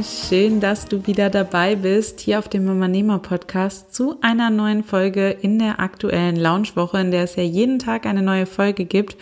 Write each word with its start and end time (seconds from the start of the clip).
Mama, 0.00 0.08
schön, 0.28 0.60
dass 0.60 0.86
du 0.86 1.06
wieder 1.06 1.28
dabei 1.28 1.76
bist 1.76 2.20
hier 2.20 2.38
auf 2.38 2.48
dem 2.48 2.64
Mama 2.64 2.88
Nehmer 2.88 3.18
Podcast 3.18 3.94
zu 3.94 4.16
einer 4.22 4.48
neuen 4.48 4.82
Folge 4.82 5.28
in 5.28 5.58
der 5.58 5.78
aktuellen 5.78 6.36
Loungewoche, 6.36 6.98
in 7.00 7.10
der 7.10 7.24
es 7.24 7.36
ja 7.36 7.42
jeden 7.42 7.78
Tag 7.78 8.06
eine 8.06 8.22
neue 8.22 8.46
Folge 8.46 8.86
gibt. 8.86 9.18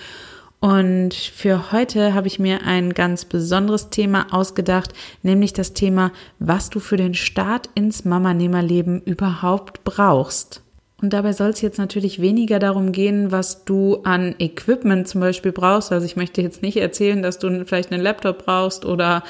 Und 0.60 1.14
für 1.14 1.72
heute 1.72 2.14
habe 2.14 2.28
ich 2.28 2.38
mir 2.38 2.62
ein 2.64 2.94
ganz 2.94 3.24
besonderes 3.24 3.90
Thema 3.90 4.28
ausgedacht, 4.30 4.92
nämlich 5.24 5.52
das 5.52 5.72
Thema, 5.72 6.12
was 6.38 6.70
du 6.70 6.78
für 6.78 6.96
den 6.96 7.14
Start 7.14 7.68
ins 7.74 8.04
Mama-Nehmer-Leben 8.04 9.02
überhaupt 9.02 9.82
brauchst. 9.82 10.62
Und 11.00 11.12
dabei 11.12 11.32
soll 11.32 11.50
es 11.50 11.60
jetzt 11.60 11.78
natürlich 11.78 12.20
weniger 12.20 12.58
darum 12.58 12.90
gehen, 12.90 13.30
was 13.30 13.64
du 13.64 14.02
an 14.02 14.34
Equipment 14.40 15.06
zum 15.06 15.20
Beispiel 15.20 15.52
brauchst. 15.52 15.92
Also 15.92 16.04
ich 16.04 16.16
möchte 16.16 16.42
jetzt 16.42 16.60
nicht 16.60 16.76
erzählen, 16.76 17.22
dass 17.22 17.38
du 17.38 17.64
vielleicht 17.64 17.92
einen 17.92 18.02
Laptop 18.02 18.44
brauchst 18.44 18.84
oder 18.84 19.22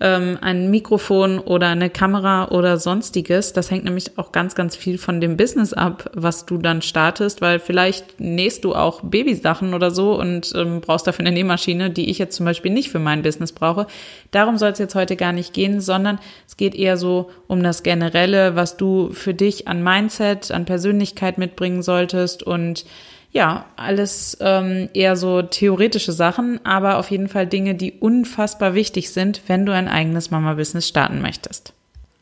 ähm, 0.00 0.38
ein 0.40 0.70
Mikrofon 0.70 1.38
oder 1.38 1.68
eine 1.68 1.90
Kamera 1.90 2.48
oder 2.48 2.78
sonstiges. 2.78 3.52
Das 3.52 3.70
hängt 3.70 3.84
nämlich 3.84 4.18
auch 4.18 4.32
ganz, 4.32 4.54
ganz 4.54 4.76
viel 4.76 4.98
von 4.98 5.20
dem 5.20 5.36
Business 5.36 5.72
ab, 5.72 6.10
was 6.14 6.46
du 6.46 6.58
dann 6.58 6.82
startest, 6.82 7.40
weil 7.40 7.58
vielleicht 7.58 8.20
nähst 8.20 8.64
du 8.64 8.74
auch 8.74 9.00
Babysachen 9.02 9.74
oder 9.74 9.90
so 9.90 10.18
und 10.18 10.52
ähm, 10.54 10.80
brauchst 10.80 11.06
dafür 11.06 11.26
eine 11.26 11.34
Nähmaschine, 11.34 11.90
die 11.90 12.10
ich 12.10 12.18
jetzt 12.18 12.36
zum 12.36 12.46
Beispiel 12.46 12.72
nicht 12.72 12.90
für 12.90 12.98
mein 12.98 13.22
Business 13.22 13.52
brauche. 13.52 13.86
Darum 14.30 14.58
soll 14.58 14.70
es 14.70 14.78
jetzt 14.78 14.94
heute 14.94 15.16
gar 15.16 15.32
nicht 15.32 15.52
gehen, 15.52 15.80
sondern 15.80 16.18
es 16.46 16.56
geht 16.56 16.74
eher 16.74 16.96
so 16.96 17.30
um 17.46 17.62
das 17.62 17.82
Generelle, 17.82 18.56
was 18.56 18.76
du 18.76 19.10
für 19.12 19.34
dich 19.34 19.68
an 19.68 19.82
Mindset, 19.82 20.50
an 20.50 20.64
Persönlichkeit 20.64 21.38
mitbringen 21.38 21.82
solltest 21.82 22.42
und 22.42 22.84
ja, 23.34 23.66
alles 23.74 24.38
ähm, 24.40 24.88
eher 24.94 25.16
so 25.16 25.42
theoretische 25.42 26.12
Sachen, 26.12 26.64
aber 26.64 26.98
auf 26.98 27.10
jeden 27.10 27.28
Fall 27.28 27.48
Dinge, 27.48 27.74
die 27.74 27.92
unfassbar 27.92 28.74
wichtig 28.74 29.10
sind, 29.10 29.42
wenn 29.48 29.66
du 29.66 29.72
ein 29.72 29.88
eigenes 29.88 30.30
Mama-Business 30.30 30.86
starten 30.86 31.20
möchtest. 31.20 31.72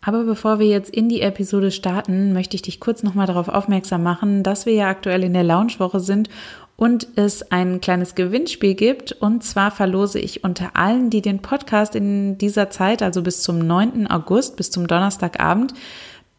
Aber 0.01 0.25
bevor 0.25 0.59
wir 0.59 0.67
jetzt 0.67 0.89
in 0.89 1.11
die 1.11 1.21
Episode 1.21 1.71
starten, 1.71 2.33
möchte 2.33 2.57
ich 2.57 2.63
dich 2.63 2.81
kurz 2.81 3.03
nochmal 3.03 3.27
darauf 3.27 3.49
aufmerksam 3.49 4.03
machen, 4.03 4.43
dass 4.43 4.65
wir 4.65 4.73
ja 4.73 4.89
aktuell 4.89 5.23
in 5.23 5.35
der 5.35 5.45
Launchwoche 5.45 6.01
sind 6.01 6.31
und 6.77 7.07
es 7.15 7.53
ein 7.53 7.83
kleines 7.83 8.15
Gewinnspiel 8.15 8.75
gibt. 8.75 9.13
Und 9.13 9.45
zwar 9.45 9.71
verlose 9.71 10.19
ich 10.19 10.45
unter 10.45 10.77
allen, 10.77 11.11
die 11.11 11.21
den 11.21 11.41
Podcast 11.41 11.95
in 11.95 12.39
dieser 12.39 12.71
Zeit, 12.71 13.03
also 13.03 13.23
bis 13.23 13.43
zum 13.43 13.59
9. 13.59 14.07
August, 14.07 14.57
bis 14.57 14.71
zum 14.71 14.87
Donnerstagabend, 14.87 15.75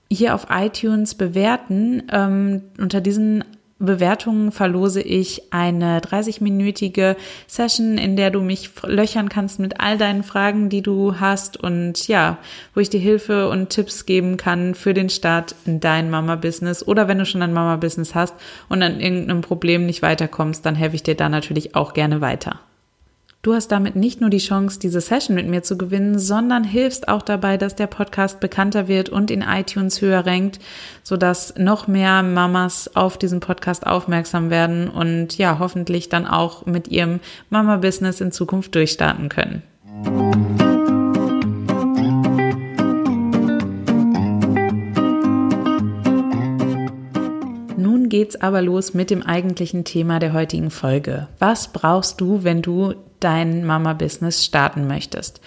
hier 0.09 0.33
auf 0.33 0.47
iTunes 0.49 1.13
bewerten, 1.13 2.03
ähm, 2.11 2.63
unter 2.79 3.01
diesen 3.01 3.43
Bewertungen 3.85 4.51
verlose 4.51 5.01
ich 5.01 5.53
eine 5.53 5.99
30-minütige 5.99 7.15
Session, 7.47 7.97
in 7.97 8.15
der 8.15 8.31
du 8.31 8.41
mich 8.41 8.69
löchern 8.83 9.29
kannst 9.29 9.59
mit 9.59 9.79
all 9.79 9.97
deinen 9.97 10.23
Fragen, 10.23 10.69
die 10.69 10.81
du 10.81 11.19
hast 11.19 11.57
und 11.57 12.07
ja, 12.07 12.37
wo 12.73 12.79
ich 12.79 12.89
dir 12.89 12.99
Hilfe 12.99 13.49
und 13.49 13.69
Tipps 13.69 14.05
geben 14.05 14.37
kann 14.37 14.75
für 14.75 14.93
den 14.93 15.09
Start 15.09 15.55
in 15.65 15.79
dein 15.79 16.09
Mama-Business 16.09 16.85
oder 16.87 17.07
wenn 17.07 17.19
du 17.19 17.25
schon 17.25 17.41
ein 17.41 17.53
Mama-Business 17.53 18.15
hast 18.15 18.35
und 18.69 18.81
an 18.81 18.99
irgendeinem 18.99 19.41
Problem 19.41 19.85
nicht 19.85 20.01
weiterkommst, 20.01 20.65
dann 20.65 20.75
helfe 20.75 20.95
ich 20.95 21.03
dir 21.03 21.15
da 21.15 21.29
natürlich 21.29 21.75
auch 21.75 21.93
gerne 21.93 22.21
weiter. 22.21 22.59
Du 23.43 23.53
hast 23.53 23.73
damit 23.73 23.97
nicht 23.97 24.21
nur 24.21 24.29
die 24.29 24.37
Chance, 24.37 24.79
diese 24.79 25.01
Session 25.01 25.35
mit 25.35 25.49
mir 25.49 25.63
zu 25.63 25.77
gewinnen, 25.77 26.17
sondern 26.17 26.63
hilfst 26.63 27.09
auch 27.09 27.21
dabei, 27.21 27.57
dass 27.57 27.75
der 27.75 27.87
Podcast 27.87 28.39
bekannter 28.39 28.87
wird 28.87 29.09
und 29.09 29.29
in 29.29 29.41
iTunes 29.41 30.01
höher 30.01 30.25
rankt, 30.25 30.61
sodass 31.03 31.53
noch 31.57 31.85
mehr 31.89 32.23
Mamas 32.23 32.95
auf 32.95 33.17
diesen 33.17 33.41
Podcast 33.41 33.85
aufmerksam 33.85 34.49
werden 34.49 34.87
und 34.87 35.37
ja, 35.37 35.59
hoffentlich 35.59 36.07
dann 36.07 36.25
auch 36.25 36.65
mit 36.65 36.87
ihrem 36.87 37.19
Mama-Business 37.49 38.21
in 38.21 38.31
Zukunft 38.31 38.75
durchstarten 38.75 39.27
können. 39.27 39.61
Nun 47.75 48.07
geht's 48.07 48.37
aber 48.37 48.61
los 48.61 48.93
mit 48.93 49.09
dem 49.09 49.21
eigentlichen 49.21 49.83
Thema 49.83 50.19
der 50.19 50.31
heutigen 50.31 50.69
Folge. 50.69 51.27
Was 51.39 51.73
brauchst 51.73 52.21
du, 52.21 52.45
wenn 52.45 52.61
du 52.61 52.93
dein 53.23 53.65
Mama-Business 53.65 54.43
starten 54.43 54.87
möchtest. 54.87 55.41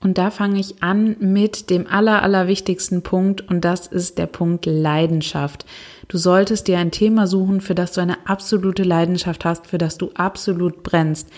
Und 0.00 0.16
da 0.16 0.30
fange 0.30 0.60
ich 0.60 0.82
an 0.82 1.16
mit 1.18 1.70
dem 1.70 1.88
aller, 1.88 2.22
allerwichtigsten 2.22 3.02
Punkt 3.02 3.40
und 3.48 3.64
das 3.64 3.88
ist 3.88 4.18
der 4.18 4.26
Punkt 4.26 4.64
Leidenschaft. 4.64 5.66
Du 6.06 6.18
solltest 6.18 6.68
dir 6.68 6.78
ein 6.78 6.92
Thema 6.92 7.26
suchen, 7.26 7.60
für 7.60 7.74
das 7.74 7.92
du 7.92 8.00
eine 8.00 8.26
absolute 8.26 8.84
Leidenschaft 8.84 9.44
hast, 9.44 9.66
für 9.66 9.78
das 9.78 9.98
du 9.98 10.12
absolut 10.14 10.84
brennst. 10.84 11.28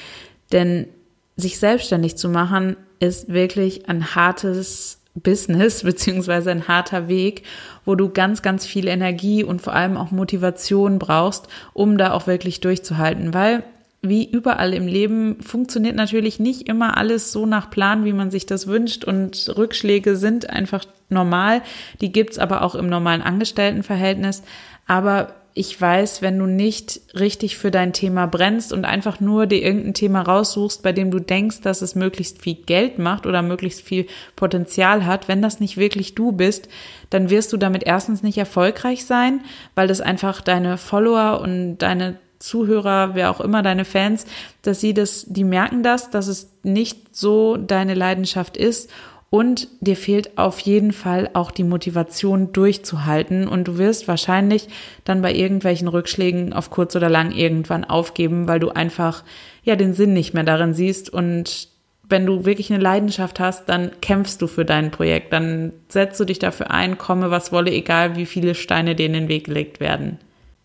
Denn 0.52 0.88
sich 1.36 1.58
selbstständig 1.58 2.16
zu 2.16 2.28
machen 2.28 2.76
ist 2.98 3.32
wirklich 3.32 3.88
ein 3.88 4.14
hartes 4.14 5.00
Business 5.14 5.82
beziehungsweise 5.84 6.50
ein 6.50 6.68
harter 6.68 7.08
Weg, 7.08 7.44
wo 7.86 7.94
du 7.94 8.10
ganz, 8.10 8.42
ganz 8.42 8.66
viel 8.66 8.88
Energie 8.88 9.42
und 9.42 9.62
vor 9.62 9.72
allem 9.72 9.96
auch 9.96 10.10
Motivation 10.10 10.98
brauchst, 10.98 11.48
um 11.72 11.96
da 11.96 12.12
auch 12.12 12.26
wirklich 12.26 12.60
durchzuhalten, 12.60 13.32
weil 13.32 13.64
wie 14.02 14.30
überall 14.30 14.72
im 14.72 14.86
Leben 14.86 15.42
funktioniert 15.42 15.94
natürlich 15.94 16.40
nicht 16.40 16.68
immer 16.68 16.96
alles 16.96 17.32
so 17.32 17.44
nach 17.44 17.70
Plan, 17.70 18.04
wie 18.04 18.14
man 18.14 18.30
sich 18.30 18.46
das 18.46 18.66
wünscht 18.66 19.04
und 19.04 19.52
Rückschläge 19.56 20.16
sind 20.16 20.48
einfach 20.48 20.84
normal. 21.10 21.62
Die 22.00 22.10
gibt's 22.10 22.38
aber 22.38 22.62
auch 22.62 22.74
im 22.74 22.88
normalen 22.88 23.20
Angestelltenverhältnis. 23.20 24.42
Aber 24.86 25.34
ich 25.52 25.78
weiß, 25.78 26.22
wenn 26.22 26.38
du 26.38 26.46
nicht 26.46 27.00
richtig 27.18 27.58
für 27.58 27.70
dein 27.70 27.92
Thema 27.92 28.26
brennst 28.26 28.72
und 28.72 28.84
einfach 28.84 29.20
nur 29.20 29.46
dir 29.46 29.62
irgendein 29.62 29.94
Thema 29.94 30.22
raussuchst, 30.22 30.82
bei 30.82 30.92
dem 30.92 31.10
du 31.10 31.18
denkst, 31.18 31.60
dass 31.60 31.82
es 31.82 31.94
möglichst 31.94 32.40
viel 32.40 32.54
Geld 32.54 32.98
macht 32.98 33.26
oder 33.26 33.42
möglichst 33.42 33.82
viel 33.82 34.06
Potenzial 34.36 35.04
hat, 35.04 35.28
wenn 35.28 35.42
das 35.42 35.60
nicht 35.60 35.76
wirklich 35.76 36.14
du 36.14 36.32
bist, 36.32 36.68
dann 37.10 37.28
wirst 37.28 37.52
du 37.52 37.56
damit 37.56 37.82
erstens 37.84 38.22
nicht 38.22 38.38
erfolgreich 38.38 39.04
sein, 39.04 39.42
weil 39.74 39.88
das 39.88 40.00
einfach 40.00 40.40
deine 40.40 40.78
Follower 40.78 41.40
und 41.42 41.78
deine 41.78 42.16
Zuhörer, 42.40 43.14
wer 43.14 43.30
auch 43.30 43.40
immer, 43.40 43.62
deine 43.62 43.84
Fans, 43.84 44.26
dass 44.62 44.80
sie 44.80 44.94
das, 44.94 45.26
die 45.28 45.44
merken 45.44 45.82
das, 45.82 46.10
dass 46.10 46.26
es 46.26 46.50
nicht 46.62 47.14
so 47.14 47.56
deine 47.56 47.94
Leidenschaft 47.94 48.56
ist. 48.56 48.90
Und 49.28 49.68
dir 49.80 49.94
fehlt 49.94 50.36
auf 50.38 50.58
jeden 50.58 50.92
Fall 50.92 51.30
auch 51.34 51.52
die 51.52 51.62
Motivation 51.62 52.52
durchzuhalten. 52.52 53.46
Und 53.46 53.68
du 53.68 53.78
wirst 53.78 54.08
wahrscheinlich 54.08 54.68
dann 55.04 55.22
bei 55.22 55.32
irgendwelchen 55.32 55.86
Rückschlägen 55.86 56.52
auf 56.52 56.70
kurz 56.70 56.96
oder 56.96 57.08
lang 57.08 57.30
irgendwann 57.30 57.84
aufgeben, 57.84 58.48
weil 58.48 58.58
du 58.58 58.70
einfach 58.70 59.22
ja 59.62 59.76
den 59.76 59.94
Sinn 59.94 60.14
nicht 60.14 60.34
mehr 60.34 60.42
darin 60.42 60.74
siehst. 60.74 61.10
Und 61.10 61.68
wenn 62.08 62.26
du 62.26 62.44
wirklich 62.44 62.72
eine 62.72 62.82
Leidenschaft 62.82 63.38
hast, 63.38 63.68
dann 63.68 63.92
kämpfst 64.00 64.42
du 64.42 64.48
für 64.48 64.64
dein 64.64 64.90
Projekt, 64.90 65.32
dann 65.32 65.72
setzt 65.88 66.18
du 66.18 66.24
dich 66.24 66.40
dafür 66.40 66.72
ein, 66.72 66.98
komme 66.98 67.30
was 67.30 67.52
wolle, 67.52 67.70
egal 67.70 68.16
wie 68.16 68.26
viele 68.26 68.56
Steine 68.56 68.96
dir 68.96 69.06
in 69.06 69.12
den 69.12 69.28
Weg 69.28 69.44
gelegt 69.44 69.78
werden. 69.78 70.18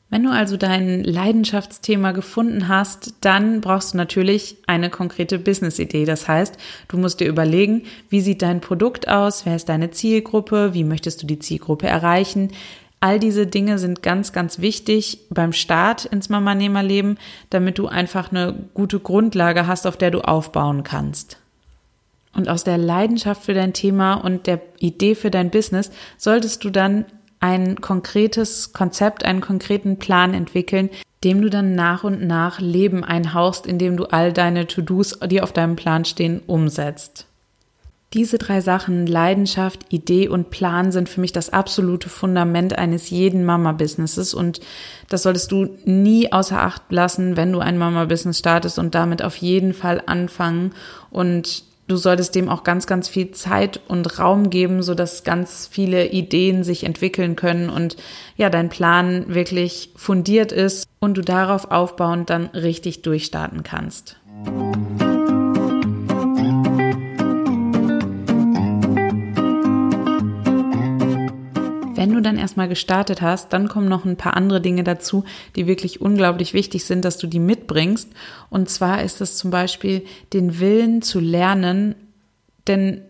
Wenn 0.09 0.23
du 0.23 0.29
also 0.29 0.55
dein 0.55 1.03
Leidenschaftsthema 1.03 2.11
gefunden 2.11 2.67
hast, 2.67 3.15
dann 3.21 3.59
brauchst 3.59 3.93
du 3.93 3.97
natürlich 3.97 4.57
eine 4.67 4.89
konkrete 4.89 5.39
Business-Idee. 5.39 6.05
Das 6.05 6.27
heißt, 6.27 6.57
du 6.87 6.97
musst 6.97 7.19
dir 7.19 7.27
überlegen, 7.27 7.83
wie 8.09 8.21
sieht 8.21 8.41
dein 8.43 8.61
Produkt 8.61 9.07
aus, 9.07 9.45
wer 9.45 9.55
ist 9.55 9.67
deine 9.67 9.91
Zielgruppe, 9.91 10.73
wie 10.73 10.83
möchtest 10.83 11.23
du 11.23 11.27
die 11.27 11.39
Zielgruppe 11.39 11.87
erreichen. 11.87 12.51
All 12.99 13.19
diese 13.19 13.45
Dinge 13.45 13.77
sind 13.77 14.03
ganz, 14.03 14.31
ganz 14.31 14.59
wichtig 14.59 15.19
beim 15.29 15.53
Start 15.53 16.05
ins 16.05 16.29
Mama-Nehmer-Leben, 16.29 17.17
damit 17.49 17.77
du 17.77 17.87
einfach 17.87 18.31
eine 18.31 18.55
gute 18.73 18.99
Grundlage 18.99 19.67
hast, 19.67 19.85
auf 19.85 19.97
der 19.97 20.11
du 20.11 20.21
aufbauen 20.21 20.83
kannst. 20.83 21.37
Und 22.33 22.49
aus 22.49 22.63
der 22.63 22.77
Leidenschaft 22.77 23.43
für 23.43 23.53
dein 23.53 23.73
Thema 23.73 24.15
und 24.15 24.47
der 24.47 24.61
Idee 24.79 25.15
für 25.15 25.31
dein 25.31 25.51
Business 25.51 25.91
solltest 26.17 26.63
du 26.63 26.69
dann 26.69 27.05
ein 27.45 27.79
konkretes 27.79 28.73
Konzept, 28.73 29.23
einen 29.23 29.39
konkreten 29.39 29.99
Plan 29.99 30.33
entwickeln, 30.33 30.89
dem 31.23 31.43
du 31.43 31.51
dann 31.51 31.75
nach 31.75 32.03
und 32.03 32.25
nach 32.25 32.59
Leben 32.59 33.03
einhauchst, 33.03 33.67
indem 33.67 33.97
du 33.97 34.05
all 34.05 34.33
deine 34.33 34.65
To-Dos, 34.65 35.19
die 35.27 35.41
auf 35.41 35.53
deinem 35.53 35.75
Plan 35.75 36.05
stehen, 36.05 36.41
umsetzt. 36.47 37.27
Diese 38.13 38.39
drei 38.39 38.61
Sachen, 38.61 39.05
Leidenschaft, 39.05 39.93
Idee 39.93 40.27
und 40.27 40.49
Plan, 40.49 40.91
sind 40.91 41.07
für 41.07 41.21
mich 41.21 41.33
das 41.33 41.51
absolute 41.51 42.09
Fundament 42.09 42.75
eines 42.79 43.11
jeden 43.11 43.45
Mama-Businesses 43.45 44.33
und 44.33 44.59
das 45.09 45.21
solltest 45.21 45.51
du 45.51 45.77
nie 45.85 46.31
außer 46.31 46.59
Acht 46.59 46.81
lassen, 46.89 47.37
wenn 47.37 47.51
du 47.51 47.59
ein 47.59 47.77
Mama-Business 47.77 48.39
startest 48.39 48.79
und 48.79 48.95
damit 48.95 49.21
auf 49.21 49.35
jeden 49.35 49.75
Fall 49.75 50.01
anfangen 50.07 50.73
und 51.11 51.63
du 51.87 51.97
solltest 51.97 52.35
dem 52.35 52.49
auch 52.49 52.63
ganz, 52.63 52.87
ganz 52.87 53.07
viel 53.07 53.31
Zeit 53.31 53.79
und 53.87 54.19
Raum 54.19 54.49
geben, 54.49 54.81
so 54.83 54.95
dass 54.95 55.23
ganz 55.23 55.67
viele 55.71 56.07
Ideen 56.07 56.63
sich 56.63 56.83
entwickeln 56.83 57.35
können 57.35 57.69
und 57.69 57.97
ja, 58.37 58.49
dein 58.49 58.69
Plan 58.69 59.33
wirklich 59.33 59.91
fundiert 59.95 60.51
ist 60.51 60.87
und 60.99 61.17
du 61.17 61.21
darauf 61.21 61.71
aufbauend 61.71 62.29
dann 62.29 62.47
richtig 62.47 63.01
durchstarten 63.01 63.63
kannst. 63.63 64.17
Wenn 72.05 72.13
du 72.13 72.21
dann 72.21 72.37
erstmal 72.37 72.67
gestartet 72.67 73.23
hast, 73.23 73.51
dann 73.51 73.67
kommen 73.67 73.89
noch 73.89 74.05
ein 74.05 74.15
paar 74.15 74.37
andere 74.37 74.61
Dinge 74.61 74.83
dazu, 74.83 75.23
die 75.55 75.65
wirklich 75.65 76.01
unglaublich 76.01 76.53
wichtig 76.53 76.85
sind, 76.85 77.03
dass 77.03 77.17
du 77.17 77.25
die 77.25 77.39
mitbringst. 77.39 78.09
Und 78.51 78.69
zwar 78.69 79.01
ist 79.01 79.21
es 79.21 79.37
zum 79.37 79.49
Beispiel 79.49 80.05
den 80.31 80.59
Willen 80.59 81.01
zu 81.01 81.19
lernen, 81.19 81.95
denn 82.67 83.01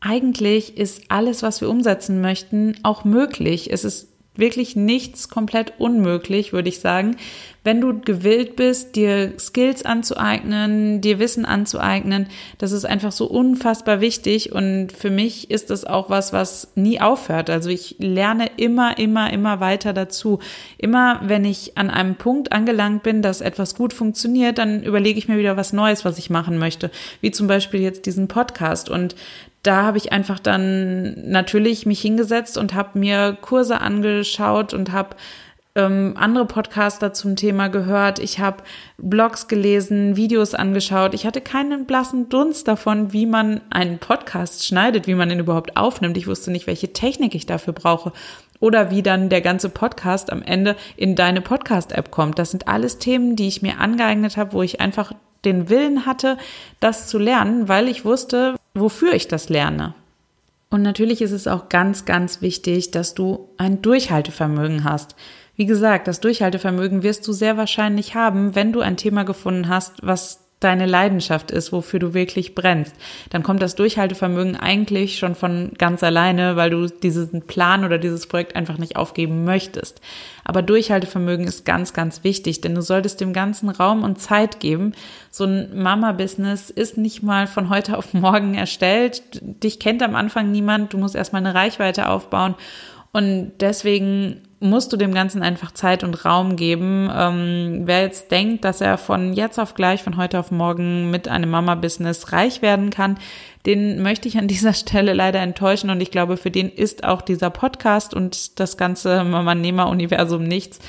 eigentlich 0.00 0.76
ist 0.76 1.04
alles, 1.10 1.44
was 1.44 1.60
wir 1.60 1.70
umsetzen 1.70 2.20
möchten, 2.20 2.74
auch 2.82 3.04
möglich. 3.04 3.72
Es 3.72 3.84
ist 3.84 4.08
wirklich 4.34 4.74
nichts 4.74 5.28
komplett 5.28 5.74
unmöglich, 5.78 6.52
würde 6.52 6.70
ich 6.70 6.80
sagen. 6.80 7.18
Wenn 7.62 7.80
du 7.80 8.00
gewillt 8.00 8.56
bist, 8.56 8.96
dir 8.96 9.34
Skills 9.38 9.84
anzueignen, 9.84 11.02
dir 11.02 11.18
Wissen 11.18 11.44
anzueignen, 11.44 12.28
das 12.56 12.72
ist 12.72 12.86
einfach 12.86 13.12
so 13.12 13.26
unfassbar 13.26 14.00
wichtig 14.00 14.52
und 14.52 14.92
für 14.92 15.10
mich 15.10 15.50
ist 15.50 15.68
das 15.68 15.84
auch 15.84 16.08
was, 16.08 16.32
was 16.32 16.72
nie 16.74 17.00
aufhört. 17.00 17.50
Also 17.50 17.68
ich 17.68 17.96
lerne 17.98 18.50
immer, 18.56 18.98
immer, 18.98 19.30
immer 19.30 19.60
weiter 19.60 19.92
dazu. 19.92 20.38
Immer 20.78 21.20
wenn 21.22 21.44
ich 21.44 21.76
an 21.76 21.90
einem 21.90 22.14
Punkt 22.14 22.50
angelangt 22.52 23.02
bin, 23.02 23.20
dass 23.20 23.42
etwas 23.42 23.74
gut 23.74 23.92
funktioniert, 23.92 24.56
dann 24.56 24.82
überlege 24.82 25.18
ich 25.18 25.28
mir 25.28 25.36
wieder 25.36 25.58
was 25.58 25.74
Neues, 25.74 26.04
was 26.04 26.16
ich 26.16 26.30
machen 26.30 26.56
möchte. 26.56 26.90
Wie 27.20 27.30
zum 27.30 27.46
Beispiel 27.46 27.80
jetzt 27.80 28.06
diesen 28.06 28.26
Podcast 28.26 28.88
und 28.88 29.14
da 29.62 29.82
habe 29.82 29.98
ich 29.98 30.10
einfach 30.10 30.38
dann 30.38 31.30
natürlich 31.30 31.84
mich 31.84 32.00
hingesetzt 32.00 32.56
und 32.56 32.72
habe 32.72 32.98
mir 32.98 33.36
Kurse 33.38 33.80
angeschaut 33.82 34.72
und 34.72 34.92
habe 34.92 35.16
ähm, 35.74 36.14
andere 36.16 36.46
Podcaster 36.46 37.12
zum 37.12 37.36
Thema 37.36 37.68
gehört. 37.68 38.18
Ich 38.18 38.40
habe 38.40 38.64
Blogs 38.98 39.48
gelesen, 39.48 40.16
Videos 40.16 40.54
angeschaut. 40.54 41.14
Ich 41.14 41.26
hatte 41.26 41.40
keinen 41.40 41.86
blassen 41.86 42.28
Dunst 42.28 42.66
davon, 42.66 43.12
wie 43.12 43.26
man 43.26 43.60
einen 43.70 43.98
Podcast 43.98 44.66
schneidet, 44.66 45.06
wie 45.06 45.14
man 45.14 45.30
ihn 45.30 45.38
überhaupt 45.38 45.76
aufnimmt. 45.76 46.16
Ich 46.16 46.26
wusste 46.26 46.50
nicht, 46.50 46.66
welche 46.66 46.92
Technik 46.92 47.34
ich 47.34 47.46
dafür 47.46 47.72
brauche 47.72 48.12
oder 48.58 48.90
wie 48.90 49.02
dann 49.02 49.28
der 49.28 49.40
ganze 49.40 49.68
Podcast 49.68 50.30
am 50.32 50.42
Ende 50.42 50.76
in 50.96 51.16
deine 51.16 51.40
Podcast-App 51.40 52.10
kommt. 52.10 52.38
Das 52.38 52.50
sind 52.50 52.68
alles 52.68 52.98
Themen, 52.98 53.36
die 53.36 53.48
ich 53.48 53.62
mir 53.62 53.78
angeeignet 53.78 54.36
habe, 54.36 54.52
wo 54.52 54.62
ich 54.62 54.80
einfach 54.80 55.12
den 55.44 55.70
Willen 55.70 56.04
hatte, 56.04 56.36
das 56.80 57.06
zu 57.06 57.18
lernen, 57.18 57.68
weil 57.68 57.88
ich 57.88 58.04
wusste, 58.04 58.56
wofür 58.74 59.14
ich 59.14 59.28
das 59.28 59.48
lerne. 59.48 59.94
Und 60.68 60.82
natürlich 60.82 61.20
ist 61.20 61.32
es 61.32 61.48
auch 61.48 61.68
ganz, 61.68 62.04
ganz 62.04 62.42
wichtig, 62.42 62.92
dass 62.92 63.14
du 63.14 63.48
ein 63.56 63.82
Durchhaltevermögen 63.82 64.84
hast. 64.84 65.16
Wie 65.60 65.66
gesagt, 65.66 66.08
das 66.08 66.20
Durchhaltevermögen 66.20 67.02
wirst 67.02 67.28
du 67.28 67.34
sehr 67.34 67.58
wahrscheinlich 67.58 68.14
haben, 68.14 68.54
wenn 68.54 68.72
du 68.72 68.80
ein 68.80 68.96
Thema 68.96 69.24
gefunden 69.24 69.68
hast, 69.68 69.96
was 70.00 70.48
deine 70.58 70.86
Leidenschaft 70.86 71.50
ist, 71.50 71.70
wofür 71.70 72.00
du 72.00 72.14
wirklich 72.14 72.54
brennst, 72.54 72.94
dann 73.28 73.42
kommt 73.42 73.60
das 73.60 73.74
Durchhaltevermögen 73.74 74.56
eigentlich 74.56 75.18
schon 75.18 75.34
von 75.34 75.72
ganz 75.76 76.02
alleine, 76.02 76.56
weil 76.56 76.70
du 76.70 76.86
diesen 76.86 77.42
Plan 77.42 77.84
oder 77.84 77.98
dieses 77.98 78.26
Projekt 78.26 78.56
einfach 78.56 78.78
nicht 78.78 78.96
aufgeben 78.96 79.44
möchtest. 79.44 80.00
Aber 80.44 80.62
Durchhaltevermögen 80.62 81.46
ist 81.46 81.66
ganz, 81.66 81.92
ganz 81.92 82.24
wichtig, 82.24 82.62
denn 82.62 82.74
du 82.74 82.80
solltest 82.80 83.20
dem 83.20 83.34
ganzen 83.34 83.68
Raum 83.68 84.02
und 84.02 84.18
Zeit 84.18 84.60
geben. 84.60 84.92
So 85.30 85.44
ein 85.44 85.78
Mama-Business 85.78 86.70
ist 86.70 86.96
nicht 86.96 87.22
mal 87.22 87.46
von 87.46 87.68
heute 87.68 87.98
auf 87.98 88.14
morgen 88.14 88.54
erstellt. 88.54 89.42
Dich 89.42 89.78
kennt 89.78 90.02
am 90.02 90.14
Anfang 90.14 90.52
niemand. 90.52 90.94
Du 90.94 90.96
musst 90.96 91.14
erstmal 91.14 91.44
eine 91.44 91.54
Reichweite 91.54 92.08
aufbauen. 92.08 92.54
Und 93.12 93.52
deswegen 93.60 94.40
musst 94.60 94.92
du 94.92 94.96
dem 94.96 95.14
Ganzen 95.14 95.42
einfach 95.42 95.72
Zeit 95.72 96.04
und 96.04 96.24
Raum 96.24 96.56
geben. 96.56 97.10
Ähm, 97.12 97.82
wer 97.84 98.02
jetzt 98.02 98.30
denkt, 98.30 98.64
dass 98.64 98.80
er 98.80 98.98
von 98.98 99.32
jetzt 99.32 99.58
auf 99.58 99.74
gleich, 99.74 100.02
von 100.02 100.16
heute 100.16 100.38
auf 100.38 100.50
morgen 100.50 101.10
mit 101.10 101.28
einem 101.28 101.50
Mama-Business 101.50 102.32
reich 102.32 102.60
werden 102.62 102.90
kann, 102.90 103.18
den 103.66 104.02
möchte 104.02 104.28
ich 104.28 104.38
an 104.38 104.48
dieser 104.48 104.74
Stelle 104.74 105.12
leider 105.12 105.40
enttäuschen 105.40 105.90
und 105.90 106.00
ich 106.00 106.10
glaube, 106.10 106.36
für 106.36 106.50
den 106.50 106.70
ist 106.70 107.04
auch 107.04 107.22
dieser 107.22 107.50
Podcast 107.50 108.14
und 108.14 108.58
das 108.60 108.76
ganze 108.76 109.24
Mama-Nehmer-Universum 109.24 110.42
nichts 110.42 110.80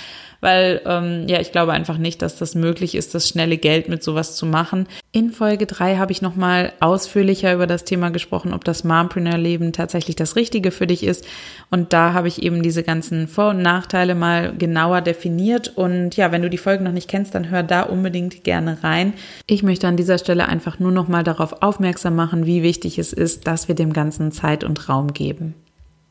weil 0.41 0.81
ähm, 0.85 1.25
ja, 1.27 1.39
ich 1.39 1.51
glaube 1.51 1.71
einfach 1.71 1.97
nicht, 1.97 2.21
dass 2.21 2.35
das 2.35 2.55
möglich 2.55 2.95
ist, 2.95 3.15
das 3.15 3.29
schnelle 3.29 3.57
Geld 3.57 3.87
mit 3.87 4.03
sowas 4.03 4.35
zu 4.35 4.45
machen. 4.45 4.87
In 5.11 5.29
Folge 5.31 5.67
drei 5.67 5.97
habe 5.97 6.11
ich 6.11 6.21
nochmal 6.21 6.73
ausführlicher 6.79 7.53
über 7.53 7.67
das 7.67 7.85
Thema 7.85 8.09
gesprochen, 8.09 8.53
ob 8.53 8.65
das 8.65 8.83
Mompreneur-Leben 8.83 9.71
tatsächlich 9.71 10.15
das 10.15 10.35
Richtige 10.35 10.71
für 10.71 10.87
dich 10.87 11.03
ist. 11.03 11.27
Und 11.69 11.93
da 11.93 12.13
habe 12.13 12.27
ich 12.27 12.41
eben 12.41 12.63
diese 12.63 12.81
ganzen 12.81 13.27
Vor- 13.27 13.51
und 13.51 13.61
Nachteile 13.61 14.15
mal 14.15 14.53
genauer 14.57 15.01
definiert. 15.01 15.71
Und 15.75 16.17
ja, 16.17 16.31
wenn 16.31 16.41
du 16.41 16.49
die 16.49 16.57
Folge 16.57 16.83
noch 16.83 16.91
nicht 16.91 17.09
kennst, 17.09 17.35
dann 17.35 17.49
hör 17.49 17.61
da 17.61 17.83
unbedingt 17.83 18.43
gerne 18.43 18.79
rein. 18.83 19.13
Ich 19.45 19.61
möchte 19.61 19.87
an 19.87 19.97
dieser 19.97 20.17
Stelle 20.17 20.47
einfach 20.47 20.79
nur 20.79 20.91
nochmal 20.91 21.23
darauf 21.23 21.61
aufmerksam 21.61 22.15
machen, 22.15 22.47
wie 22.47 22.60
wichtig 22.63 22.99
es 22.99 23.13
ist, 23.13 23.47
dass 23.47 23.67
wir 23.67 23.75
dem 23.75 23.93
Ganzen 23.93 24.31
Zeit 24.31 24.63
und 24.63 24.89
Raum 24.89 25.13
geben. 25.13 25.55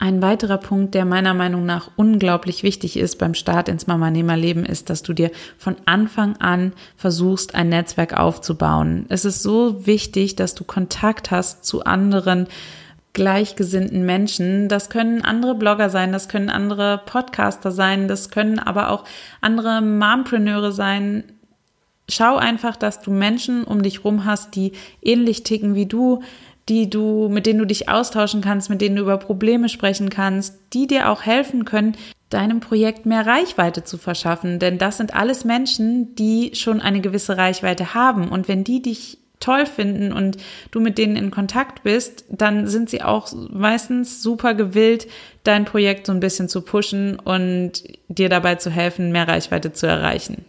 Ein 0.02 0.22
weiterer 0.22 0.56
Punkt, 0.56 0.94
der 0.94 1.04
meiner 1.04 1.34
Meinung 1.34 1.66
nach 1.66 1.90
unglaublich 1.96 2.62
wichtig 2.62 2.96
ist 2.96 3.18
beim 3.18 3.34
Start 3.34 3.68
ins 3.68 3.86
Mama-Nehmer-Leben, 3.86 4.64
ist, 4.64 4.88
dass 4.88 5.02
du 5.02 5.12
dir 5.12 5.30
von 5.58 5.76
Anfang 5.84 6.38
an 6.38 6.72
versuchst, 6.96 7.54
ein 7.54 7.68
Netzwerk 7.68 8.18
aufzubauen. 8.18 9.04
Es 9.10 9.26
ist 9.26 9.42
so 9.42 9.86
wichtig, 9.86 10.36
dass 10.36 10.54
du 10.54 10.64
Kontakt 10.64 11.30
hast 11.30 11.66
zu 11.66 11.84
anderen 11.84 12.46
gleichgesinnten 13.12 14.06
Menschen. 14.06 14.68
Das 14.68 14.88
können 14.88 15.20
andere 15.20 15.54
Blogger 15.54 15.90
sein, 15.90 16.12
das 16.12 16.30
können 16.30 16.48
andere 16.48 17.02
Podcaster 17.04 17.70
sein, 17.70 18.08
das 18.08 18.30
können 18.30 18.58
aber 18.58 18.90
auch 18.90 19.04
andere 19.42 19.82
Mompreneure 19.82 20.72
sein. 20.72 21.24
Schau 22.10 22.36
einfach, 22.36 22.76
dass 22.76 23.00
du 23.00 23.10
Menschen 23.10 23.64
um 23.64 23.82
dich 23.82 24.04
rum 24.04 24.24
hast, 24.24 24.56
die 24.56 24.72
ähnlich 25.02 25.42
ticken 25.42 25.74
wie 25.74 25.86
du, 25.86 26.22
die 26.68 26.88
du, 26.90 27.28
mit 27.28 27.46
denen 27.46 27.58
du 27.58 27.66
dich 27.66 27.88
austauschen 27.88 28.40
kannst, 28.40 28.70
mit 28.70 28.80
denen 28.80 28.96
du 28.96 29.02
über 29.02 29.18
Probleme 29.18 29.68
sprechen 29.68 30.10
kannst, 30.10 30.58
die 30.72 30.86
dir 30.86 31.10
auch 31.10 31.22
helfen 31.22 31.64
können, 31.64 31.96
deinem 32.30 32.60
Projekt 32.60 33.06
mehr 33.06 33.26
Reichweite 33.26 33.82
zu 33.82 33.98
verschaffen. 33.98 34.58
Denn 34.58 34.78
das 34.78 34.96
sind 34.96 35.14
alles 35.14 35.44
Menschen, 35.44 36.14
die 36.14 36.52
schon 36.54 36.80
eine 36.80 37.00
gewisse 37.00 37.36
Reichweite 37.36 37.94
haben. 37.94 38.28
Und 38.28 38.46
wenn 38.46 38.62
die 38.62 38.82
dich 38.82 39.18
toll 39.40 39.66
finden 39.66 40.12
und 40.12 40.36
du 40.70 40.80
mit 40.80 40.98
denen 40.98 41.16
in 41.16 41.30
Kontakt 41.30 41.82
bist, 41.82 42.24
dann 42.28 42.68
sind 42.68 42.90
sie 42.90 43.02
auch 43.02 43.32
meistens 43.50 44.22
super 44.22 44.54
gewillt, 44.54 45.08
dein 45.42 45.64
Projekt 45.64 46.06
so 46.06 46.12
ein 46.12 46.20
bisschen 46.20 46.48
zu 46.48 46.60
pushen 46.60 47.18
und 47.18 47.82
dir 48.08 48.28
dabei 48.28 48.56
zu 48.56 48.70
helfen, 48.70 49.10
mehr 49.10 49.26
Reichweite 49.26 49.72
zu 49.72 49.86
erreichen. 49.86 50.44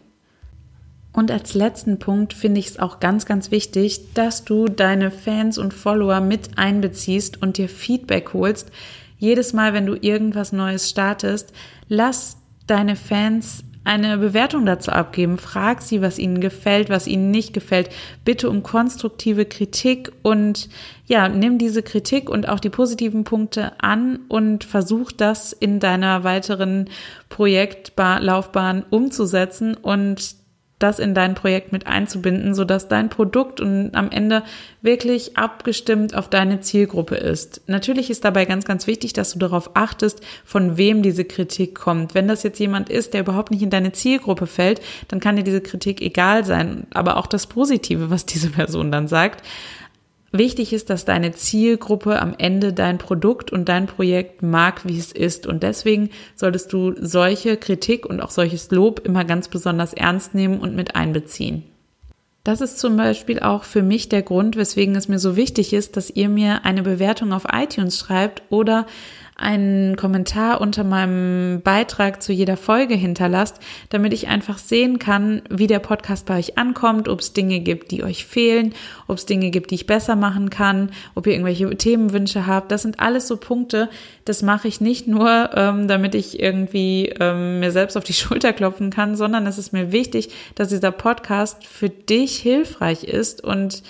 Und 1.14 1.30
als 1.30 1.54
letzten 1.54 2.00
Punkt 2.00 2.34
finde 2.34 2.60
ich 2.60 2.68
es 2.68 2.80
auch 2.80 3.00
ganz, 3.00 3.26
ganz 3.26 3.52
wichtig, 3.52 4.14
dass 4.14 4.46
du 4.46 4.68
deine 4.68 5.12
Fans 5.12 5.58
und 5.58 5.74
Follower 5.74 6.22
mit 6.22 6.58
einbeziehst 6.58 7.42
und 7.42 7.58
dir 7.58 7.68
Feedback 7.68 8.34
holst. 8.34 8.72
Jedes 9.18 9.54
Mal, 9.54 9.74
wenn 9.74 9.86
du 9.86 9.96
irgendwas 9.96 10.52
Neues 10.54 10.90
startest, 10.90 11.54
lass 11.90 12.38
deine 12.66 12.96
Fans 12.96 13.64
eine 13.84 14.18
Bewertung 14.18 14.66
dazu 14.66 14.92
abgeben. 14.92 15.38
Frag 15.38 15.82
sie, 15.82 16.02
was 16.02 16.20
ihnen 16.20 16.40
gefällt, 16.40 16.90
was 16.90 17.08
ihnen 17.08 17.32
nicht 17.32 17.52
gefällt. 17.54 17.90
Bitte 18.24 18.50
um 18.50 18.64
konstruktive 18.64 19.46
Kritik 19.46 20.12
und 20.22 20.70
ja, 21.08 21.28
nimm 21.28 21.58
diese 21.58 21.82
Kritik 21.82 22.30
und 22.30 22.48
auch 22.48 22.60
die 22.60 22.70
positiven 22.70 23.24
Punkte 23.24 23.74
an 23.82 24.20
und 24.28 24.64
versuch 24.64 25.12
das 25.12 25.52
in 25.52 25.80
deiner 25.80 26.24
weiteren 26.24 26.90
Projektlaufbahn 27.30 28.86
umzusetzen 28.90 29.74
und 29.76 30.41
das 30.84 31.00
in 31.00 31.14
dein 31.14 31.36
Projekt 31.36 31.72
mit 31.72 31.88
einzubinden, 31.88 32.54
sodass 32.54 32.88
dein 32.88 33.10
Produkt 33.10 33.62
und 33.62 33.96
am 33.96 34.12
Ende 34.12 34.44
wirklich 34.82 35.38
abgestimmt 35.38 36.16
auf 36.16 36.30
deine 36.30 36.62
Zielgruppe 36.62 37.16
ist. 37.16 37.62
Natürlich 37.68 38.10
ist 38.10 38.26
dabei 38.26 38.46
ganz, 38.46 38.66
ganz 38.66 38.88
wichtig, 38.88 39.14
dass 39.14 39.34
du 39.34 39.40
darauf 39.40 39.76
achtest, 39.76 40.22
von 40.46 40.78
wem 40.78 41.02
diese 41.02 41.26
Kritik 41.26 41.76
kommt. 41.76 42.16
Wenn 42.16 42.28
das 42.28 42.44
jetzt 42.44 42.60
jemand 42.60 42.90
ist, 42.90 43.14
der 43.14 43.22
überhaupt 43.22 43.52
nicht 43.52 43.62
in 43.62 43.70
deine 43.70 43.92
Zielgruppe 43.92 44.48
fällt, 44.48 44.82
dann 45.08 45.20
kann 45.20 45.36
dir 45.36 45.44
diese 45.44 45.62
Kritik 45.62 46.02
egal 46.02 46.46
sein, 46.46 46.88
aber 46.94 47.18
auch 47.18 47.28
das 47.28 47.48
Positive, 47.48 48.10
was 48.10 48.26
diese 48.26 48.50
Person 48.50 48.92
dann 48.92 49.08
sagt. 49.08 49.44
Wichtig 50.34 50.72
ist, 50.72 50.90
dass 50.90 51.04
deine 51.04 51.34
Zielgruppe 51.34 52.22
am 52.22 52.34
Ende 52.38 52.72
dein 52.72 52.98
Produkt 52.98 53.52
und 53.52 53.68
dein 53.68 53.86
Projekt 53.86 54.42
mag, 54.42 54.86
wie 54.86 54.98
es 54.98 55.12
ist. 55.12 55.46
Und 55.46 55.62
deswegen 55.62 56.10
solltest 56.36 56.72
du 56.72 56.94
solche 56.98 57.58
Kritik 57.58 58.06
und 58.06 58.22
auch 58.22 58.32
solches 58.32 58.72
Lob 58.72 59.02
immer 59.06 59.26
ganz 59.26 59.50
besonders 59.50 59.94
ernst 59.94 60.34
nehmen 60.34 60.60
und 60.60 60.74
mit 60.74 60.96
einbeziehen. 60.96 61.64
Das 62.44 62.62
ist 62.62 62.80
zum 62.80 62.98
Beispiel 62.98 63.40
auch 63.40 63.66
für 63.66 63.84
mich 63.84 64.10
der 64.10 64.24
Grund, 64.24 64.56
weswegen 64.56 64.96
es 64.96 65.08
mir 65.08 65.20
so 65.20 65.36
wichtig 65.36 65.74
ist, 65.74 65.96
dass 65.96 66.10
ihr 66.10 66.28
mir 66.28 66.66
eine 66.66 66.82
Bewertung 66.82 67.34
auf 67.34 67.46
iTunes 67.52 68.00
schreibt 68.00 68.42
oder 68.50 68.88
einen 69.42 69.96
Kommentar 69.96 70.62
unter 70.62 70.84
meinem 70.84 71.62
Beitrag 71.62 72.22
zu 72.22 72.32
jeder 72.32 72.58
Folge 72.58 72.96
hinterlasst, 72.96 73.60
damit 73.90 74.14
ich 74.14 74.28
einfach 74.28 74.58
sehen 74.58 75.00
kann, 75.00 75.42
wie 75.50 75.68
der 75.68 75.80
Podcast 75.80 76.26
bei 76.26 76.38
euch 76.38 76.58
ankommt, 76.58 77.10
ob 77.10 77.20
es 77.20 77.34
Dinge 77.34 77.60
gibt, 77.60 77.92
die 77.92 78.04
euch 78.04 78.26
fehlen, 78.26 78.74
ob 79.08 79.18
es 79.18 79.26
Dinge 79.26 79.50
gibt, 79.50 79.72
die 79.72 79.76
ich 79.76 79.88
besser 79.88 80.16
machen 80.16 80.50
kann, 80.50 80.92
ob 81.16 81.28
ihr 81.28 81.34
irgendwelche 81.34 81.70
Themenwünsche 81.76 82.48
habt. 82.48 82.72
Das 82.72 82.84
sind 82.84 83.00
alles 83.00 83.28
so 83.28 83.38
Punkte, 83.38 83.90
das 84.26 84.42
mache 84.42 84.68
ich 84.68 84.82
nicht 84.82 85.08
nur, 85.08 85.50
ähm, 85.56 85.88
damit 85.88 86.16
ich 86.16 86.40
irgendwie 86.40 87.14
ähm, 87.20 87.60
mir 87.60 87.72
selbst 87.72 87.98
auf 87.98 88.04
die 88.04 88.14
Schulter 88.22 88.54
klopfen 88.54 88.90
kann, 88.90 89.16
sondern 89.16 89.48
es 89.48 89.58
ist 89.58 89.74
mir 89.74 89.92
wichtig, 89.92 90.30
dass 90.56 90.70
dieser 90.70 90.92
Podcast 90.92 91.66
für 91.66 91.90
dich 91.90 92.38
hilfreich 92.38 93.04
ist 93.04 93.44
und 93.44 93.84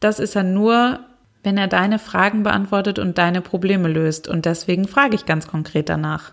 das 0.00 0.18
ist 0.18 0.36
er 0.36 0.42
nur, 0.42 1.00
wenn 1.46 1.58
er 1.58 1.68
deine 1.68 2.00
Fragen 2.00 2.42
beantwortet 2.42 2.98
und 2.98 3.18
deine 3.18 3.40
Probleme 3.40 3.86
löst. 3.86 4.26
Und 4.26 4.46
deswegen 4.46 4.88
frage 4.88 5.14
ich 5.14 5.26
ganz 5.26 5.46
konkret 5.46 5.88
danach. 5.88 6.32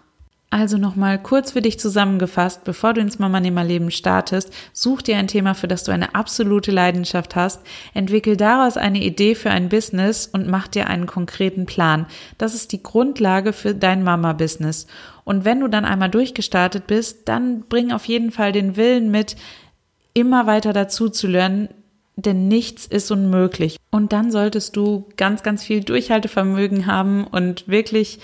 Also 0.49 0.79
nochmal 0.79 1.21
kurz 1.21 1.51
für 1.51 1.61
dich 1.61 1.79
zusammengefasst, 1.79 2.63
bevor 2.63 2.95
du 2.95 3.01
ins 3.01 3.19
Mama-Nehmer-Leben 3.19 3.91
startest, 3.91 4.51
such 4.73 5.03
dir 5.03 5.17
ein 5.17 5.27
Thema, 5.27 5.53
für 5.53 5.67
das 5.67 5.83
du 5.83 5.91
eine 5.91 6.15
absolute 6.15 6.71
Leidenschaft 6.71 7.35
hast, 7.35 7.61
entwickel 7.93 8.37
daraus 8.37 8.75
eine 8.75 9.03
Idee 9.03 9.35
für 9.35 9.51
ein 9.51 9.69
Business 9.69 10.25
und 10.25 10.47
mach 10.47 10.67
dir 10.67 10.87
einen 10.87 11.05
konkreten 11.05 11.67
Plan. 11.67 12.07
Das 12.39 12.55
ist 12.55 12.71
die 12.71 12.81
Grundlage 12.81 13.53
für 13.53 13.75
dein 13.75 14.03
Mama-Business. 14.03 14.87
Und 15.25 15.45
wenn 15.45 15.59
du 15.59 15.67
dann 15.67 15.85
einmal 15.85 16.09
durchgestartet 16.09 16.87
bist, 16.87 17.29
dann 17.29 17.65
bring 17.69 17.91
auf 17.91 18.05
jeden 18.05 18.31
Fall 18.31 18.51
den 18.51 18.77
Willen 18.77 19.11
mit, 19.11 19.35
immer 20.15 20.47
weiter 20.47 20.73
dazu 20.73 21.09
zu 21.09 21.27
lernen, 21.27 21.69
denn 22.15 22.47
nichts 22.47 22.85
ist 22.85 23.11
unmöglich. 23.11 23.77
Und 23.91 24.13
dann 24.13 24.31
solltest 24.31 24.75
du 24.75 25.09
ganz, 25.17 25.43
ganz 25.43 25.63
viel 25.63 25.83
Durchhaltevermögen 25.83 26.85
haben 26.85 27.25
und 27.25 27.67
wirklich 27.67 28.19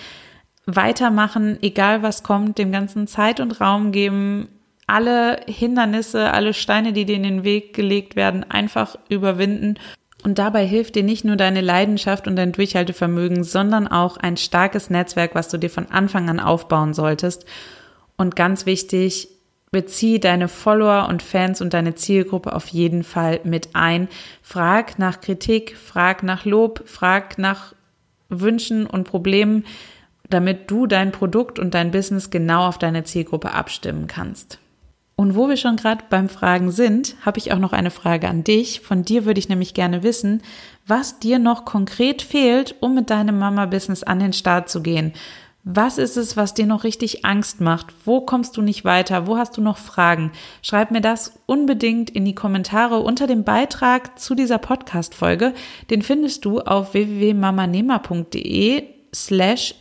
weitermachen, 0.65 1.57
egal 1.61 2.03
was 2.03 2.23
kommt, 2.23 2.57
dem 2.57 2.71
ganzen 2.71 3.07
Zeit 3.07 3.39
und 3.39 3.59
Raum 3.59 3.91
geben, 3.91 4.49
alle 4.87 5.41
Hindernisse, 5.47 6.31
alle 6.31 6.53
Steine, 6.53 6.93
die 6.93 7.05
dir 7.05 7.15
in 7.15 7.23
den 7.23 7.43
Weg 7.43 7.73
gelegt 7.73 8.15
werden, 8.15 8.43
einfach 8.49 8.97
überwinden. 9.09 9.75
Und 10.23 10.37
dabei 10.37 10.65
hilft 10.65 10.95
dir 10.95 11.03
nicht 11.03 11.23
nur 11.23 11.37
deine 11.37 11.61
Leidenschaft 11.61 12.27
und 12.27 12.35
dein 12.35 12.51
Durchhaltevermögen, 12.51 13.43
sondern 13.43 13.87
auch 13.87 14.17
ein 14.17 14.35
starkes 14.35 14.89
Netzwerk, 14.89 15.33
was 15.33 15.47
du 15.49 15.57
dir 15.57 15.69
von 15.69 15.89
Anfang 15.91 16.29
an 16.29 16.39
aufbauen 16.39 16.93
solltest. 16.93 17.45
Und 18.17 18.35
ganz 18.35 18.65
wichtig, 18.65 19.29
Bezieh 19.71 20.19
deine 20.19 20.47
Follower 20.47 21.07
und 21.09 21.21
Fans 21.21 21.61
und 21.61 21.73
deine 21.73 21.93
Zielgruppe 21.95 22.55
auf 22.55 22.67
jeden 22.67 23.03
Fall 23.03 23.39
mit 23.43 23.69
ein. 23.73 24.07
Frag 24.41 24.97
nach 24.97 25.21
Kritik, 25.21 25.77
frag 25.77 26.23
nach 26.23 26.45
Lob, 26.45 26.83
frag 26.85 27.37
nach 27.37 27.73
Wünschen 28.29 28.87
und 28.87 29.03
Problemen, 29.03 29.65
damit 30.29 30.71
du 30.71 30.87
dein 30.87 31.11
Produkt 31.11 31.59
und 31.59 31.73
dein 31.73 31.91
Business 31.91 32.29
genau 32.29 32.67
auf 32.67 32.77
deine 32.77 33.03
Zielgruppe 33.03 33.51
abstimmen 33.53 34.07
kannst. 34.07 34.59
Und 35.15 35.35
wo 35.35 35.49
wir 35.49 35.57
schon 35.57 35.75
gerade 35.75 36.05
beim 36.09 36.29
Fragen 36.29 36.71
sind, 36.71 37.17
habe 37.25 37.39
ich 37.39 37.51
auch 37.51 37.59
noch 37.59 37.73
eine 37.73 37.91
Frage 37.91 38.29
an 38.29 38.45
dich. 38.45 38.79
Von 38.79 39.03
dir 39.03 39.25
würde 39.25 39.39
ich 39.39 39.49
nämlich 39.49 39.73
gerne 39.73 40.01
wissen, 40.01 40.41
was 40.87 41.19
dir 41.19 41.39
noch 41.39 41.65
konkret 41.65 42.21
fehlt, 42.21 42.75
um 42.79 42.95
mit 42.95 43.09
deinem 43.09 43.37
Mama-Business 43.37 44.03
an 44.03 44.19
den 44.19 44.31
Start 44.31 44.69
zu 44.69 44.81
gehen. 44.81 45.11
Was 45.63 45.97
ist 45.97 46.15
es, 46.15 46.37
was 46.37 46.53
dir 46.53 46.65
noch 46.65 46.85
richtig 46.85 47.25
Angst 47.25 47.59
macht? 47.59 47.87
Wo 48.05 48.21
kommst 48.21 48.55
du 48.55 48.61
nicht 48.61 48.85
weiter? 48.85 49.27
Wo 49.27 49.37
hast 49.37 49.57
du 49.57 49.61
noch 49.61 49.77
Fragen? 49.77 50.31
Schreib 50.61 50.89
mir 50.89 51.01
das 51.01 51.39
unbedingt 51.45 52.09
in 52.09 52.23
die 52.23 52.33
Kommentare 52.33 52.99
unter 52.99 53.27
dem 53.27 53.43
Beitrag 53.43 54.17
zu 54.17 54.35
dieser 54.35 54.57
Podcast-Folge. 54.57 55.53
Den 55.89 56.01
findest 56.01 56.45
du 56.45 56.61
auf 56.61 56.93
www.mamanema.de 56.93 58.83
slash 59.13 59.75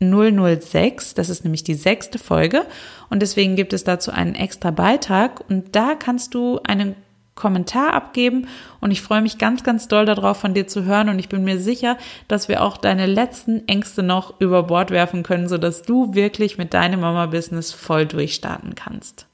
006. 0.00 1.14
Das 1.14 1.28
ist 1.28 1.44
nämlich 1.44 1.64
die 1.64 1.74
sechste 1.74 2.18
Folge. 2.18 2.64
Und 3.10 3.20
deswegen 3.20 3.56
gibt 3.56 3.72
es 3.72 3.84
dazu 3.84 4.12
einen 4.12 4.34
extra 4.34 4.70
Beitrag. 4.70 5.48
Und 5.48 5.74
da 5.74 5.94
kannst 5.94 6.34
du 6.34 6.60
einen 6.64 6.94
Kommentar 7.34 7.94
abgeben 7.94 8.46
und 8.80 8.90
ich 8.90 9.02
freue 9.02 9.22
mich 9.22 9.38
ganz, 9.38 9.64
ganz 9.64 9.88
doll 9.88 10.06
darauf, 10.06 10.38
von 10.38 10.54
dir 10.54 10.66
zu 10.66 10.84
hören 10.84 11.08
und 11.08 11.18
ich 11.18 11.28
bin 11.28 11.42
mir 11.42 11.58
sicher, 11.58 11.98
dass 12.28 12.48
wir 12.48 12.62
auch 12.62 12.76
deine 12.76 13.06
letzten 13.06 13.66
Ängste 13.66 14.02
noch 14.02 14.40
über 14.40 14.62
Bord 14.62 14.90
werfen 14.90 15.22
können, 15.22 15.48
sodass 15.48 15.82
du 15.82 16.14
wirklich 16.14 16.58
mit 16.58 16.74
deinem 16.74 17.00
Mama-Business 17.00 17.72
voll 17.72 18.06
durchstarten 18.06 18.74
kannst. 18.74 19.26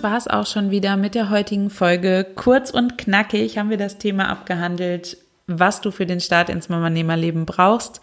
Das 0.00 0.02
war 0.02 0.16
es 0.16 0.26
auch 0.26 0.46
schon 0.46 0.70
wieder 0.70 0.96
mit 0.96 1.14
der 1.14 1.30
heutigen 1.30 1.70
Folge. 1.70 2.26
Kurz 2.34 2.70
und 2.70 2.98
knackig 2.98 3.58
haben 3.58 3.70
wir 3.70 3.76
das 3.76 3.98
Thema 3.98 4.28
abgehandelt, 4.30 5.18
was 5.46 5.80
du 5.80 5.90
für 5.90 6.06
den 6.06 6.20
Start 6.20 6.48
ins 6.48 6.68
Mama-Nehmer-Leben 6.68 7.44
brauchst. 7.46 8.00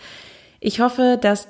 Ich 0.60 0.80
hoffe, 0.80 1.18
dass 1.20 1.48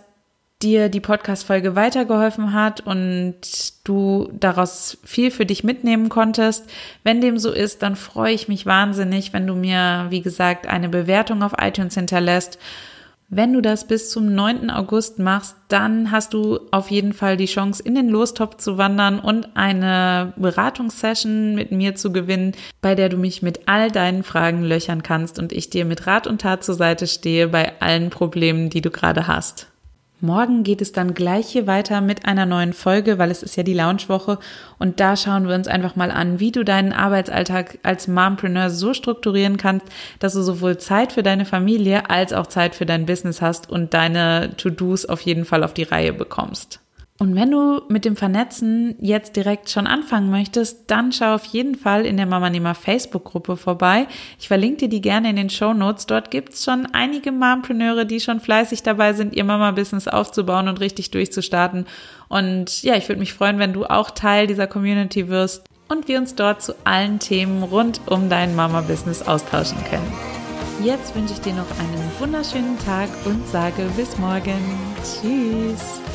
dir 0.62 0.90
die 0.90 1.00
Podcast-Folge 1.00 1.76
weitergeholfen 1.76 2.54
hat 2.54 2.82
und 2.82 3.36
du 3.84 4.32
daraus 4.34 4.98
viel 5.04 5.30
für 5.30 5.46
dich 5.46 5.64
mitnehmen 5.64 6.10
konntest. 6.10 6.68
Wenn 7.04 7.22
dem 7.22 7.38
so 7.38 7.52
ist, 7.52 7.84
dann 7.84 7.96
freue 7.96 8.34
ich 8.34 8.48
mich 8.48 8.66
wahnsinnig, 8.66 9.34
wenn 9.34 9.46
du 9.46 9.54
mir, 9.54 10.08
wie 10.10 10.22
gesagt, 10.22 10.66
eine 10.66 10.90
Bewertung 10.90 11.44
auf 11.44 11.54
iTunes 11.60 11.94
hinterlässt. 11.94 12.58
Wenn 13.30 13.52
du 13.52 13.62
das 13.62 13.86
bis 13.86 14.10
zum 14.10 14.34
9. 14.34 14.70
August 14.70 15.20
machst, 15.20 15.58
dann 15.68 16.12
hast 16.12 16.34
du 16.34 16.62
auf 16.72 16.90
jeden 16.90 17.12
Fall 17.12 17.36
die 17.36 17.46
Chance, 17.46 17.84
in 17.84 17.94
den 17.94 18.08
Lostop 18.08 18.62
zu 18.62 18.78
wandern 18.78 19.20
und 19.20 19.50
eine 19.56 20.32
Beratungssession 20.38 21.54
mit 21.54 21.72
mir 21.72 21.96
zu 21.96 22.14
gewinnen, 22.14 22.54
bei 22.82 22.96
der 22.96 23.10
du 23.10 23.18
mich 23.18 23.42
mit 23.42 23.68
all 23.68 23.92
deinen 23.92 24.24
Fragen 24.24 24.64
löchern 24.64 25.04
kannst 25.04 25.40
und 25.40 25.52
ich 25.52 25.70
dir 25.70 25.84
mit 25.84 26.08
Rat 26.08 26.26
und 26.26 26.42
Tat 26.42 26.64
zur 26.64 26.76
Seite 26.76 27.06
stehe 27.06 27.50
bei 27.50 27.74
allen 27.82 28.10
Problemen, 28.10 28.70
die 28.70 28.82
du 28.82 28.92
gerade 28.92 29.28
hast. 29.28 29.68
Morgen 30.20 30.64
geht 30.64 30.82
es 30.82 30.92
dann 30.92 31.14
gleich 31.14 31.48
hier 31.48 31.68
weiter 31.68 32.02
mit 32.02 32.26
einer 32.26 32.48
neuen 32.48 32.74
Folge, 32.74 33.20
weil 33.20 33.30
es 33.30 33.44
ist 33.44 33.56
ja 33.56 33.62
die 33.62 33.76
Launchwoche 33.76 34.40
und 34.80 35.00
da 35.00 35.16
schauen 35.16 35.48
wir 35.48 35.54
uns 35.54 35.68
einfach 35.68 35.96
mal 35.96 36.10
an, 36.10 36.40
wie 36.40 36.52
du 36.52 36.66
deinen 36.66 36.92
Arbeitsalltag 36.92 37.78
als 37.84 38.08
Mompreneur 38.08 38.72
so 38.72 38.96
strukturieren 38.96 39.58
kannst, 39.58 39.86
dass 40.18 40.34
du 40.34 40.42
sowohl 40.42 40.80
Zeit 40.80 41.12
für 41.12 41.22
deine 41.22 41.46
Familie 41.46 42.10
als 42.10 42.34
auch 42.34 42.48
Zeit 42.48 42.74
für 42.74 42.88
dein 42.88 43.06
Business 43.06 43.44
hast 43.44 43.70
und 43.70 43.94
deine 43.94 44.58
To-Dos 44.58 45.06
auf 45.06 45.22
jeden 45.22 45.46
Fall 45.46 45.64
auf 45.64 45.76
die 45.76 45.84
Reihe 45.84 46.14
bekommst. 46.14 46.80
Und 47.20 47.36
wenn 47.36 47.50
du 47.50 47.82
mit 47.90 48.06
dem 48.06 48.16
Vernetzen 48.16 48.96
jetzt 49.00 49.36
direkt 49.36 49.72
schon 49.72 49.88
anfangen 49.88 50.30
möchtest, 50.30 50.92
dann 50.92 51.12
schau 51.12 51.34
auf 51.34 51.46
jeden 51.46 51.74
Fall 51.74 52.06
in 52.06 52.16
der 52.16 52.28
Mama 52.28 52.50
Nehmer 52.50 52.76
Facebook-Gruppe 52.76 53.58
vorbei. 53.58 54.08
Ich 54.40 54.48
verlinke 54.48 54.82
dir 54.82 54.90
die 54.90 55.02
gerne 55.02 55.32
in 55.32 55.36
den 55.36 55.50
Show 55.50 55.74
Notes. 55.74 56.06
Dort 56.06 56.30
gibt's 56.30 56.64
schon 56.64 56.86
einige 56.94 57.32
Mompreneure, 57.32 58.06
die 58.06 58.20
schon 58.20 58.40
fleißig 58.40 58.84
dabei 58.84 59.14
sind, 59.14 59.36
ihr 59.36 59.44
Mama-Business 59.46 60.08
aufzubauen 60.08 60.68
und 60.68 60.80
richtig 60.80 61.10
durchzustarten. 61.10 61.88
Und 62.28 62.84
ja, 62.84 62.96
ich 62.96 63.10
würde 63.10 63.20
mich 63.20 63.34
freuen, 63.34 63.58
wenn 63.58 63.74
du 63.74 63.86
auch 63.86 64.12
Teil 64.12 64.46
dieser 64.46 64.68
Community 64.68 65.28
wirst 65.28 65.64
und 65.88 66.08
wir 66.08 66.20
uns 66.20 66.36
dort 66.36 66.62
zu 66.62 66.76
allen 66.84 67.18
Themen 67.18 67.64
rund 67.64 68.02
um 68.06 68.30
dein 68.30 68.56
Mama-Business 68.56 69.24
austauschen 69.24 69.78
können. 69.90 70.14
Jetzt 70.84 71.16
wünsche 71.16 71.34
ich 71.34 71.42
dir 71.42 71.54
noch 71.54 71.72
einen 71.80 72.12
wunderschönen 72.20 72.78
Tag 72.86 73.10
und 73.26 73.48
sage 73.48 73.90
bis 73.96 74.18
morgen. 74.20 74.62
Tschüss. 75.02 76.07